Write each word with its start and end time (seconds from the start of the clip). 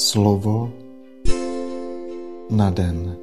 Slovo 0.00 0.72
na 2.50 2.70
den. 2.70 3.16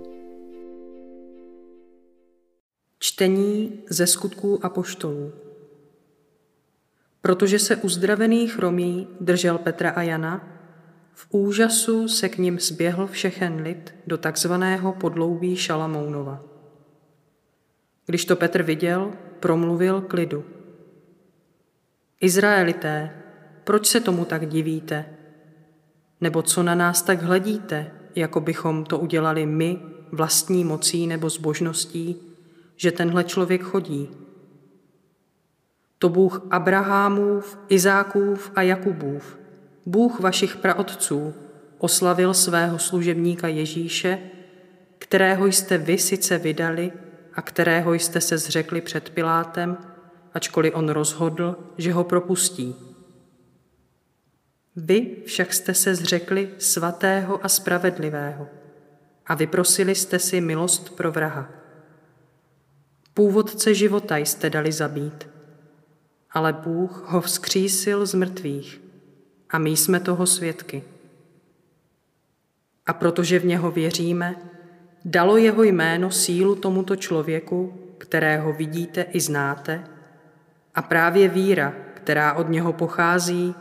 Čtení 3.00 3.84
ze 3.90 4.08
skutků 4.08 4.66
a 4.66 4.70
poštolů. 4.70 5.34
Protože 7.22 7.60
se 7.60 7.76
uzdravený 7.76 8.48
chromý 8.48 9.08
držel 9.20 9.58
Petra 9.58 9.90
a 9.90 10.02
Jana, 10.02 10.48
v 11.14 11.28
úžasu 11.30 12.08
se 12.08 12.30
k 12.30 12.38
ním 12.38 12.60
zběhl 12.60 13.08
všechen 13.08 13.62
lid 13.62 13.96
do 14.08 14.18
takzvaného 14.18 14.94
podloubí 14.94 15.56
Šalamounova. 15.56 16.44
Když 18.06 18.26
to 18.26 18.36
Petr 18.36 18.64
viděl, 18.64 19.14
promluvil 19.40 20.02
k 20.02 20.14
lidu. 20.14 20.46
Izraelité, 22.22 23.24
proč 23.64 23.86
se 23.86 24.00
tomu 24.00 24.26
tak 24.26 24.46
divíte? 24.46 25.17
Nebo 26.22 26.42
co 26.42 26.64
na 26.64 26.76
nás 26.76 27.02
tak 27.02 27.22
hledíte, 27.22 27.92
jako 28.16 28.40
bychom 28.40 28.86
to 28.86 29.00
udělali 29.00 29.46
my 29.46 29.80
vlastní 30.12 30.64
mocí 30.64 31.08
nebo 31.08 31.30
zbožností, 31.30 32.16
že 32.76 32.92
tenhle 32.92 33.24
člověk 33.24 33.62
chodí? 33.62 34.10
To 36.00 36.10
Bůh 36.10 36.42
Abrahamův, 36.52 37.60
Izákův 37.70 38.52
a 38.56 38.62
Jakubův, 38.62 39.38
Bůh 39.86 40.20
vašich 40.20 40.56
praotců, 40.56 41.34
oslavil 41.78 42.34
svého 42.34 42.80
služebníka 42.80 43.48
Ježíše, 43.48 44.20
kterého 45.00 45.46
jste 45.46 45.78
vy 45.78 45.98
sice 45.98 46.38
vydali 46.38 46.92
a 47.34 47.42
kterého 47.42 47.94
jste 47.94 48.22
se 48.22 48.38
zřekli 48.38 48.82
před 48.82 49.10
Pilátem, 49.10 49.78
ačkoliv 50.34 50.76
on 50.76 50.90
rozhodl, 50.90 51.56
že 51.78 51.94
ho 51.94 52.04
propustí. 52.04 52.76
Vy 54.80 55.16
však 55.26 55.54
jste 55.54 55.74
se 55.74 55.96
zřekli 55.96 56.50
svatého 56.58 57.46
a 57.46 57.50
spravedlivého 57.50 58.48
a 59.26 59.36
vyprosili 59.36 59.96
jste 59.96 60.20
si 60.20 60.42
milost 60.42 60.96
pro 60.96 61.12
vraha. 61.12 61.50
Původce 63.14 63.74
života 63.74 64.18
jste 64.18 64.50
dali 64.50 64.72
zabít, 64.72 65.28
ale 66.32 66.54
Bůh 66.54 67.04
ho 67.08 67.22
vzkřísil 67.22 68.06
z 68.06 68.14
mrtvých 68.14 68.82
a 69.50 69.58
my 69.58 69.70
jsme 69.70 70.00
toho 70.00 70.26
svědky. 70.26 70.84
A 72.86 72.94
protože 72.94 73.40
v 73.40 73.46
něho 73.46 73.72
věříme, 73.72 74.36
dalo 75.06 75.38
jeho 75.38 75.64
jméno 75.64 76.12
sílu 76.12 76.56
tomuto 76.56 76.96
člověku, 76.96 77.74
kterého 77.98 78.54
vidíte 78.54 79.02
i 79.02 79.20
znáte, 79.20 79.84
a 80.76 80.82
právě 80.82 81.30
víra, 81.30 81.74
která 81.94 82.34
od 82.34 82.50
něho 82.50 82.74
pochází, 82.74 83.56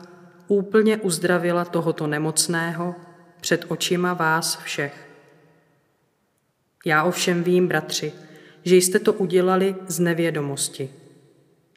úplně 0.49 0.97
uzdravila 0.97 1.65
tohoto 1.65 2.07
nemocného 2.07 2.95
před 3.41 3.65
očima 3.69 4.15
vás 4.15 4.57
všech. 4.57 5.09
Já 6.85 7.05
ovšem 7.05 7.43
vím, 7.43 7.69
bratři, 7.69 8.13
že 8.65 8.77
jste 8.77 8.99
to 8.99 9.13
udělali 9.13 9.77
z 9.89 9.99
nevědomosti. 9.99 10.91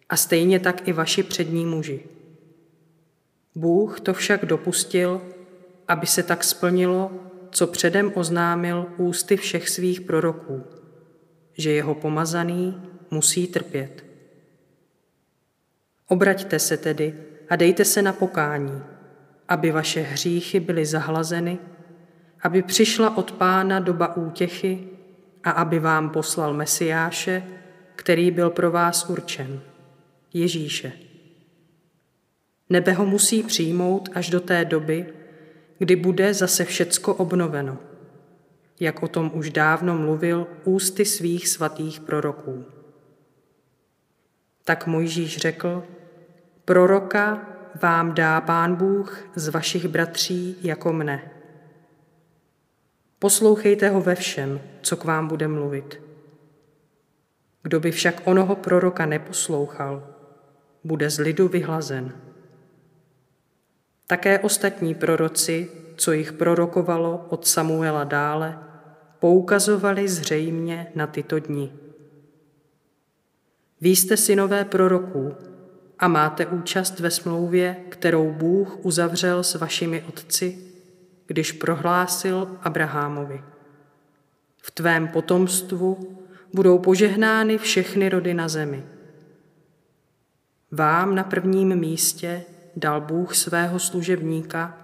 A 0.10 0.18
stejně 0.18 0.60
tak 0.60 0.88
i 0.88 0.94
vaši 0.94 1.24
přední 1.24 1.66
muži. 1.66 2.04
Bůh 3.56 4.00
to 4.00 4.14
však 4.14 4.46
dopustil, 4.46 5.22
aby 5.88 6.08
se 6.08 6.24
tak 6.24 6.44
splnilo, 6.44 7.12
co 7.52 7.68
předem 7.68 8.12
oznámil 8.16 8.86
ústy 8.98 9.38
všech 9.38 9.70
svých 9.70 10.02
proroků, 10.02 10.64
že 11.54 11.72
jeho 11.72 11.96
pomazaný 11.96 12.82
musí 13.12 13.48
trpět. 13.48 14.06
Obraťte 16.08 16.60
se 16.60 16.78
tedy 16.78 17.14
a 17.50 17.56
dejte 17.56 17.86
se 17.86 18.02
na 18.02 18.14
pokání, 18.14 18.84
aby 19.48 19.72
vaše 19.72 20.02
hříchy 20.02 20.60
byly 20.60 20.86
zahlazeny, 20.86 21.58
aby 22.42 22.62
přišla 22.62 23.18
od 23.18 23.32
Pána 23.32 23.80
doba 23.80 24.16
útěchy 24.16 24.88
a 25.44 25.52
aby 25.52 25.80
vám 25.80 26.10
poslal 26.10 26.54
Mesiáše, 26.54 27.44
který 27.96 28.32
byl 28.32 28.50
pro 28.50 28.72
vás 28.72 29.10
určen, 29.10 29.62
Ježíše. 30.34 30.92
Nebe 32.70 32.92
ho 32.94 33.06
musí 33.06 33.44
přijmout 33.44 34.10
až 34.14 34.30
do 34.30 34.40
té 34.40 34.66
doby, 34.66 35.14
kdy 35.78 35.96
bude 35.96 36.34
zase 36.34 36.66
všecko 36.66 37.16
obnoveno, 37.16 37.78
jak 38.80 39.04
o 39.04 39.08
tom 39.08 39.32
už 39.34 39.50
dávno 39.50 39.98
mluvil 39.98 40.48
ústy 40.64 41.06
svých 41.06 41.48
svatých 41.48 42.00
proroků. 42.00 42.66
Tak 44.64 44.88
Mojžíš 44.88 45.38
řekl, 45.38 45.84
proroka 46.70 47.48
vám 47.82 48.14
dá 48.14 48.42
Pán 48.42 48.76
Bůh 48.76 49.24
z 49.36 49.48
vašich 49.48 49.88
bratří 49.88 50.58
jako 50.62 50.94
mne. 50.94 51.32
Poslouchejte 53.20 53.90
ho 53.90 54.02
ve 54.02 54.16
všem, 54.16 54.62
co 54.82 54.98
k 54.98 55.04
vám 55.04 55.28
bude 55.28 55.48
mluvit. 55.48 56.02
Kdo 57.64 57.80
by 57.80 57.92
však 57.92 58.22
onoho 58.26 58.56
proroka 58.56 59.06
neposlouchal, 59.06 60.08
bude 60.84 61.10
z 61.10 61.20
lidu 61.20 61.48
vyhlazen. 61.48 62.14
Také 64.08 64.40
ostatní 64.40 64.96
proroci, 64.96 65.72
co 65.96 66.12
jich 66.12 66.34
prorokovalo 66.34 67.26
od 67.30 67.48
Samuela 67.48 68.04
dále, 68.04 68.60
poukazovali 69.20 70.08
zřejmě 70.08 70.92
na 70.96 71.08
tyto 71.08 71.40
dni. 71.40 71.74
Vy 73.82 73.90
jste 73.90 74.18
synové 74.18 74.66
proroků 74.66 75.49
a 76.00 76.08
máte 76.08 76.46
účast 76.46 77.00
ve 77.00 77.12
smlouvě, 77.12 77.78
kterou 77.90 78.32
Bůh 78.32 78.86
uzavřel 78.86 79.44
s 79.44 79.56
vašimi 79.56 80.04
otci, 80.04 80.58
když 81.28 81.52
prohlásil 81.52 82.58
Abrahamovi. 82.62 83.44
V 84.62 84.72
tvém 84.72 85.08
potomstvu 85.08 86.18
budou 86.54 86.80
požehnány 86.80 87.58
všechny 87.58 88.10
rody 88.10 88.34
na 88.34 88.48
zemi. 88.48 88.84
Vám 90.72 91.16
na 91.16 91.24
prvním 91.24 91.76
místě 91.76 92.44
dal 92.76 93.02
Bůh 93.02 93.36
svého 93.36 93.80
služebníka 93.80 94.78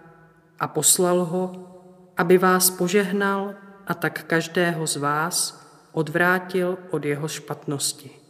a 0.59 0.67
poslal 0.67 1.23
ho, 1.25 1.71
aby 2.17 2.37
vás 2.37 2.69
požehnal 2.69 3.53
a 3.87 3.93
tak 3.93 4.23
každého 4.23 4.87
z 4.87 4.95
vás 4.95 5.65
odvrátil 5.91 6.77
od 6.91 7.05
jeho 7.05 7.27
špatnosti. 7.27 8.24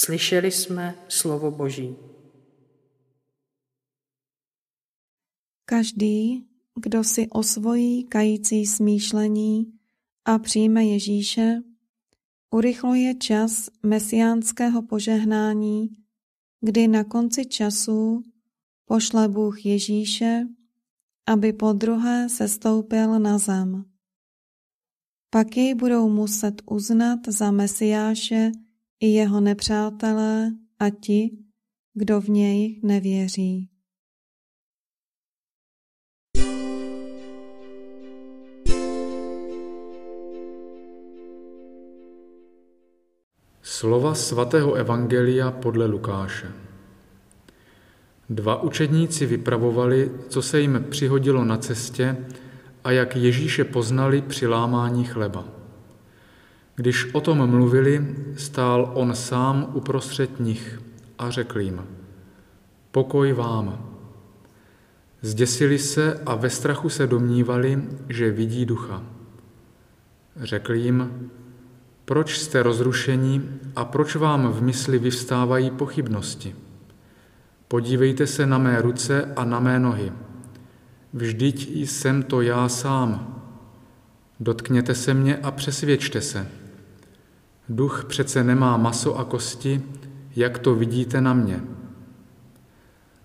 Slyšeli 0.00 0.50
jsme 0.50 0.94
slovo 1.08 1.50
Boží. 1.50 1.96
Každý, 5.64 6.46
kdo 6.80 7.04
si 7.04 7.28
osvojí 7.30 8.04
kající 8.04 8.66
smýšlení 8.66 9.72
a 10.24 10.38
přijme 10.38 10.84
Ježíše, 10.84 11.62
urychluje 12.50 13.14
čas 13.14 13.70
mesiánského 13.82 14.82
požehnání, 14.82 15.88
kdy 16.60 16.88
na 16.88 17.04
konci 17.04 17.46
času 17.46 18.22
pošle 18.84 19.28
Bůh 19.28 19.66
Ježíše, 19.66 20.46
aby 21.26 21.52
po 21.52 21.72
druhé 21.72 22.28
sestoupil 22.28 23.18
na 23.18 23.38
zem. 23.38 23.84
Pak 25.30 25.56
jej 25.56 25.74
budou 25.74 26.08
muset 26.08 26.62
uznat 26.66 27.18
za 27.28 27.50
Mesiáše 27.50 28.52
i 29.00 29.06
jeho 29.06 29.40
nepřátelé 29.40 30.50
a 30.78 30.90
ti, 30.90 31.38
kdo 31.94 32.20
v 32.20 32.28
něj 32.28 32.80
nevěří. 32.82 33.70
Slova 43.62 44.14
svatého 44.14 44.74
Evangelia 44.74 45.50
podle 45.50 45.86
Lukáše. 45.86 46.52
Dva 48.30 48.62
učedníci 48.62 49.26
vypravovali, 49.26 50.12
co 50.28 50.42
se 50.42 50.60
jim 50.60 50.86
přihodilo 50.90 51.44
na 51.44 51.56
cestě 51.56 52.16
a 52.84 52.90
jak 52.90 53.16
Ježíše 53.16 53.64
poznali 53.64 54.22
při 54.22 54.46
lámání 54.46 55.04
chleba. 55.04 55.57
Když 56.78 57.14
o 57.14 57.20
tom 57.20 57.50
mluvili, 57.50 58.16
stál 58.36 58.90
on 58.94 59.14
sám 59.14 59.70
uprostřed 59.72 60.40
nich 60.40 60.80
a 61.18 61.30
řekl 61.30 61.60
jim, 61.60 61.82
pokoj 62.90 63.32
vám. 63.32 63.88
Zděsili 65.22 65.78
se 65.78 66.20
a 66.26 66.34
ve 66.34 66.50
strachu 66.50 66.88
se 66.88 67.06
domnívali, 67.06 67.82
že 68.08 68.30
vidí 68.30 68.66
ducha. 68.66 69.02
Řekl 70.36 70.74
jim, 70.74 71.30
proč 72.04 72.38
jste 72.38 72.62
rozrušeni 72.62 73.42
a 73.76 73.84
proč 73.84 74.16
vám 74.16 74.52
v 74.52 74.62
mysli 74.62 74.98
vyvstávají 74.98 75.70
pochybnosti? 75.70 76.56
Podívejte 77.68 78.26
se 78.26 78.46
na 78.46 78.58
mé 78.58 78.82
ruce 78.82 79.32
a 79.36 79.44
na 79.44 79.60
mé 79.60 79.80
nohy. 79.80 80.12
Vždyť 81.12 81.76
jsem 81.76 82.22
to 82.22 82.40
já 82.40 82.68
sám. 82.68 83.42
Dotkněte 84.40 84.94
se 84.94 85.14
mě 85.14 85.36
a 85.36 85.50
přesvědčte 85.50 86.20
se. 86.20 86.57
Duch 87.68 88.04
přece 88.04 88.44
nemá 88.44 88.76
maso 88.76 89.18
a 89.18 89.24
kosti, 89.24 89.82
jak 90.36 90.58
to 90.58 90.74
vidíte 90.74 91.20
na 91.20 91.34
mě. 91.34 91.60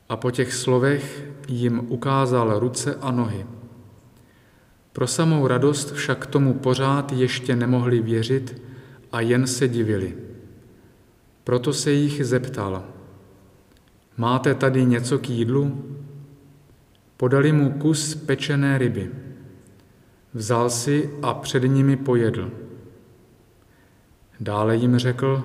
A 0.10 0.18
po 0.18 0.32
těch 0.32 0.54
slovech 0.54 1.28
jim 1.48 1.86
ukázal 1.88 2.60
ruce 2.60 2.96
a 3.02 3.12
nohy. 3.12 3.46
Pro 4.94 5.08
samou 5.08 5.48
radost 5.48 5.92
však 5.92 6.26
tomu 6.26 6.54
pořád 6.54 7.12
ještě 7.12 7.56
nemohli 7.56 8.00
věřit 8.00 8.62
a 9.12 9.22
jen 9.22 9.48
se 9.48 9.68
divili. 9.68 10.18
Proto 11.44 11.74
se 11.74 11.92
jich 11.92 12.26
zeptal, 12.26 12.84
máte 14.18 14.56
tady 14.56 14.86
něco 14.86 15.20
k 15.20 15.30
jídlu? 15.30 15.86
Podali 17.18 17.52
mu 17.52 17.72
kus 17.72 18.16
pečené 18.16 18.78
ryby. 18.78 19.12
Vzal 20.34 20.70
si 20.70 21.10
a 21.22 21.34
před 21.34 21.64
nimi 21.64 21.98
pojedl. 21.98 22.63
Dále 24.44 24.76
jim 24.76 24.98
řekl, 24.98 25.44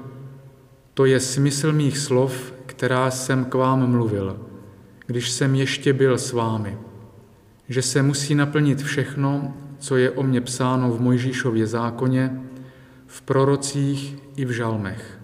to 0.95 1.05
je 1.05 1.21
smysl 1.21 1.73
mých 1.73 1.99
slov, 1.99 2.55
která 2.67 3.11
jsem 3.11 3.45
k 3.45 3.55
vám 3.55 3.91
mluvil, 3.91 4.41
když 5.07 5.31
jsem 5.31 5.55
ještě 5.55 5.93
byl 5.93 6.19
s 6.19 6.33
vámi, 6.33 6.79
že 7.69 7.83
se 7.83 8.03
musí 8.03 8.35
naplnit 8.35 8.83
všechno, 8.83 9.55
co 9.79 9.97
je 9.97 10.11
o 10.11 10.23
mně 10.23 10.41
psáno 10.41 10.91
v 10.91 11.01
Mojžíšově 11.01 11.67
zákoně, 11.67 12.41
v 13.07 13.23
prorocích 13.23 14.17
i 14.37 14.45
v 14.45 14.51
žalmech. 14.51 15.19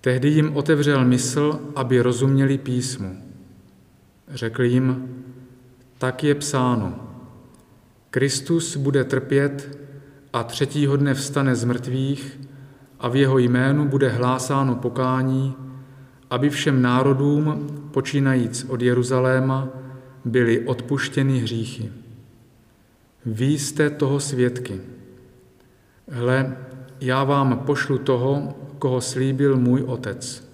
Tehdy 0.00 0.28
jim 0.28 0.56
otevřel 0.56 1.04
mysl, 1.04 1.60
aby 1.76 2.00
rozuměli 2.00 2.58
písmu. 2.58 3.22
Řekl 4.28 4.62
jim, 4.62 5.08
tak 5.98 6.24
je 6.24 6.34
psáno, 6.34 7.00
Kristus 8.10 8.76
bude 8.76 9.04
trpět 9.04 9.87
a 10.32 10.44
třetího 10.44 10.96
dne 10.96 11.14
vstane 11.14 11.56
z 11.56 11.64
mrtvých 11.64 12.40
a 13.00 13.08
v 13.08 13.16
jeho 13.16 13.38
jménu 13.38 13.88
bude 13.88 14.08
hlásáno 14.08 14.74
pokání, 14.74 15.54
aby 16.30 16.50
všem 16.50 16.82
národům, 16.82 17.66
počínajíc 17.92 18.66
od 18.68 18.82
Jeruzaléma, 18.82 19.68
byly 20.24 20.66
odpuštěny 20.66 21.38
hříchy. 21.38 21.92
Vy 23.26 23.46
jste 23.46 23.90
toho 23.90 24.20
svědky. 24.20 24.80
Hle, 26.08 26.56
já 27.00 27.24
vám 27.24 27.58
pošlu 27.58 27.98
toho, 27.98 28.54
koho 28.78 29.00
slíbil 29.00 29.56
můj 29.56 29.82
otec. 29.82 30.48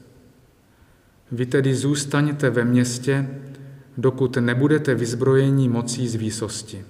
Vy 1.33 1.47
tedy 1.47 1.75
zůstaňte 1.75 2.51
ve 2.51 2.65
městě, 2.65 3.29
dokud 3.99 4.37
nebudete 4.37 4.95
vyzbrojeni 4.95 5.69
mocí 5.69 6.09
z 6.09 6.15
výsosti. 6.15 6.85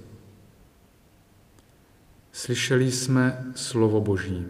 Slyšeli 2.36 2.92
jsme 2.92 3.52
slovo 3.54 4.00
Boží. 4.00 4.46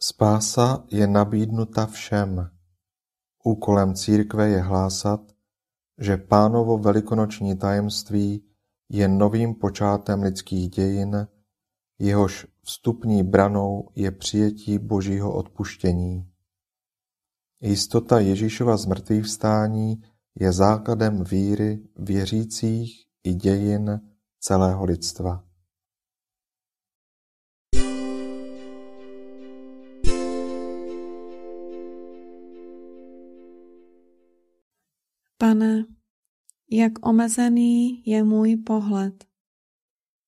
Spása 0.00 0.84
je 0.90 1.06
nabídnuta 1.06 1.86
všem. 1.86 2.50
Úkolem 3.44 3.94
církve 3.94 4.48
je 4.48 4.60
hlásat, 4.60 5.20
že 5.98 6.16
pánovo 6.16 6.78
velikonoční 6.78 7.56
tajemství 7.56 8.44
je 8.88 9.08
novým 9.08 9.54
počátem 9.54 10.22
lidských 10.22 10.70
dějin, 10.70 11.26
jehož 11.98 12.46
vstupní 12.62 13.22
branou 13.22 13.88
je 13.94 14.10
přijetí 14.10 14.78
božího 14.78 15.34
odpuštění. 15.34 16.30
Jistota 17.60 18.20
Ježíšova 18.20 18.76
zmrtvých 18.76 19.24
vstání 19.24 20.02
je 20.34 20.52
základem 20.52 21.24
víry 21.24 21.88
věřících 21.96 23.06
i 23.24 23.34
dějin 23.34 24.09
celého 24.40 24.84
lidstva. 24.84 25.44
Pane, 35.38 35.84
jak 36.70 37.06
omezený 37.06 38.02
je 38.06 38.24
můj 38.24 38.56
pohled. 38.56 39.24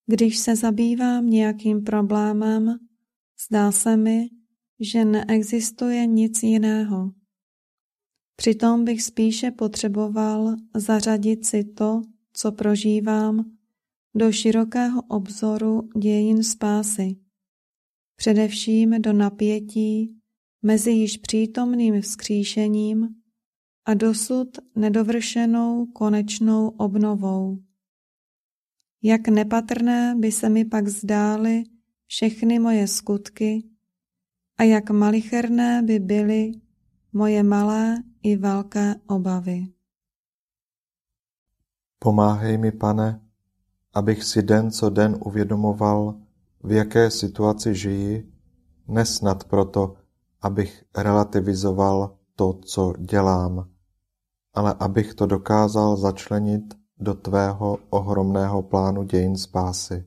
Když 0.06 0.38
se 0.38 0.56
zabývám 0.56 1.30
nějakým 1.30 1.84
problémem, 1.84 2.78
zdá 3.46 3.72
se 3.72 3.96
mi, 3.96 4.28
že 4.80 5.04
neexistuje 5.04 6.06
nic 6.06 6.42
jiného. 6.42 7.12
Přitom 8.36 8.84
bych 8.84 9.02
spíše 9.02 9.50
potřeboval 9.50 10.56
zařadit 10.74 11.46
si 11.46 11.64
to, 11.64 12.02
co 12.32 12.52
prožívám, 12.52 13.61
do 14.14 14.32
širokého 14.32 15.02
obzoru 15.02 15.88
dějin 15.98 16.42
spásy, 16.42 17.16
především 18.16 19.02
do 19.02 19.12
napětí 19.12 20.16
mezi 20.62 20.90
již 20.90 21.16
přítomným 21.16 22.00
vzkříšením 22.00 23.08
a 23.84 23.94
dosud 23.94 24.48
nedovršenou 24.76 25.86
konečnou 25.86 26.68
obnovou. 26.68 27.58
Jak 29.02 29.28
nepatrné 29.28 30.14
by 30.18 30.32
se 30.32 30.48
mi 30.48 30.64
pak 30.64 30.88
zdály 30.88 31.64
všechny 32.06 32.58
moje 32.58 32.88
skutky 32.88 33.68
a 34.58 34.62
jak 34.62 34.90
malicherné 34.90 35.82
by 35.82 35.98
byly 35.98 36.52
moje 37.12 37.42
malé 37.42 38.02
i 38.22 38.36
velké 38.36 38.94
obavy. 39.06 39.66
Pomáhej 41.98 42.58
mi, 42.58 42.72
pane, 42.72 43.20
abych 43.94 44.24
si 44.24 44.42
den 44.42 44.70
co 44.70 44.90
den 44.90 45.18
uvědomoval, 45.24 46.14
v 46.62 46.72
jaké 46.72 47.10
situaci 47.10 47.74
žiji, 47.74 48.32
nesnad 48.88 49.44
proto, 49.44 49.94
abych 50.42 50.84
relativizoval 50.96 52.16
to, 52.36 52.52
co 52.52 52.94
dělám, 52.98 53.68
ale 54.54 54.74
abych 54.74 55.14
to 55.14 55.26
dokázal 55.26 55.96
začlenit 55.96 56.74
do 56.98 57.14
tvého 57.14 57.78
ohromného 57.90 58.62
plánu 58.62 59.02
dějin 59.02 59.36
spásy. 59.36 60.04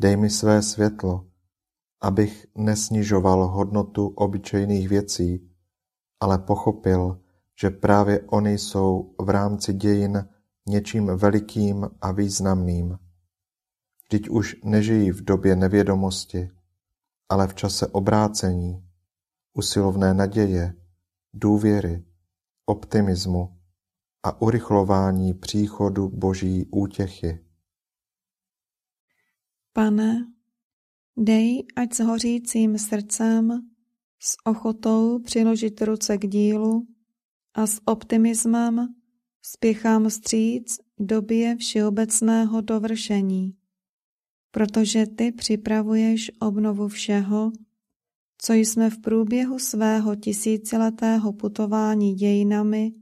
Dej 0.00 0.16
mi 0.16 0.30
své 0.30 0.62
světlo, 0.62 1.26
abych 2.00 2.46
nesnižoval 2.56 3.46
hodnotu 3.46 4.06
obyčejných 4.06 4.88
věcí, 4.88 5.50
ale 6.20 6.38
pochopil, 6.38 7.20
že 7.60 7.70
právě 7.70 8.20
oni 8.20 8.58
jsou 8.58 9.14
v 9.20 9.28
rámci 9.28 9.72
dějin 9.72 10.28
něčím 10.68 11.06
velikým 11.06 11.90
a 12.00 12.12
významným. 12.12 12.98
Vždyť 14.04 14.28
už 14.28 14.56
nežijí 14.64 15.10
v 15.10 15.24
době 15.24 15.56
nevědomosti, 15.56 16.50
ale 17.28 17.48
v 17.48 17.54
čase 17.54 17.86
obrácení, 17.86 18.84
usilovné 19.52 20.14
naděje, 20.14 20.74
důvěry, 21.34 22.04
optimismu 22.66 23.60
a 24.22 24.42
urychlování 24.42 25.34
příchodu 25.34 26.08
Boží 26.08 26.66
útěchy. 26.70 27.44
Pane, 29.72 30.26
dej, 31.16 31.66
ať 31.76 31.94
s 31.94 32.00
hořícím 32.00 32.78
srdcem, 32.78 33.70
s 34.18 34.36
ochotou 34.44 35.18
přiložit 35.18 35.82
ruce 35.82 36.18
k 36.18 36.26
dílu 36.26 36.86
a 37.54 37.66
s 37.66 37.80
optimismem 37.84 38.99
Spěchám 39.42 40.08
vstříc 40.08 40.78
době 40.98 41.56
všeobecného 41.56 42.60
dovršení, 42.60 43.54
protože 44.50 45.06
ty 45.06 45.32
připravuješ 45.32 46.30
obnovu 46.38 46.88
všeho, 46.88 47.52
co 48.38 48.52
jsme 48.52 48.90
v 48.90 48.98
průběhu 48.98 49.58
svého 49.58 50.16
tisíciletého 50.16 51.32
putování 51.32 52.14
dějinami 52.14 52.92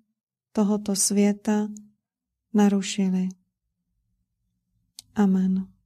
tohoto 0.53 0.97
světa 0.97 1.69
narušili. 2.55 3.29
Amen. 5.15 5.78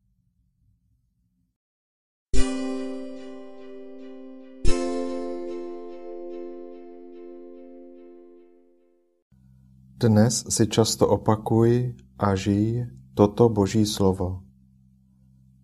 Dnes 10.02 10.42
si 10.50 10.66
často 10.66 11.06
opakuj 11.06 11.94
a 12.18 12.34
žij 12.34 12.90
toto 13.14 13.46
Boží 13.46 13.86
slovo. 13.86 14.42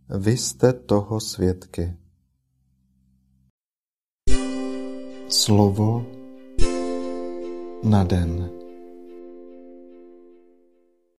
Vy 0.06 0.36
jste 0.36 0.72
toho 0.72 1.20
svědky. 1.20 1.98
Slovo 5.28 6.06
na 7.82 8.04
den. 8.04 8.57